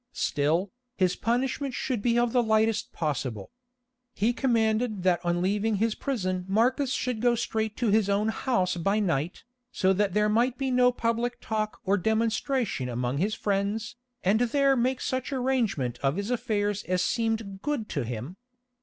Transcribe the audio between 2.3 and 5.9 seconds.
the lightest possible. He commanded that on leaving